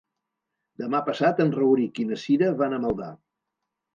Demà 0.83 1.01
passat 1.09 1.41
en 1.43 1.51
Rauric 1.57 2.01
i 2.03 2.05
na 2.11 2.19
Cira 2.21 2.49
van 2.63 2.77
a 2.79 2.79
Maldà. 2.87 3.13